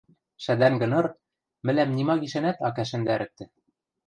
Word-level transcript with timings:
Шӓдӓнгӹ 0.43 0.87
ныр 0.91 1.05
мӹлӓм 1.65 1.89
нима 1.97 2.15
гишӓнӓт 2.21 2.57
ак 2.67 2.75
ӓшӹндӓрӹктӹ. 2.83 3.43